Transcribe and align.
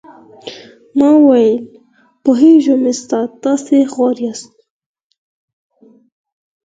ما 0.97 1.09
وويل 1.21 1.55
پوهېږم 2.23 2.81
استاده 2.91 3.35
تاسې 3.43 3.77
غواړاست. 3.93 4.51